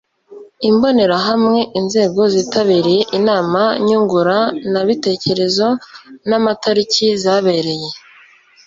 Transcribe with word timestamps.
Imbonerahamwe 0.69 1.59
Inzego 1.79 2.21
zitabiriye 2.35 3.01
inama 3.17 3.61
nyunguranabitekerezo 3.85 5.67
n 6.27 6.31
amatariki 6.39 7.07
zabereye 7.23 7.89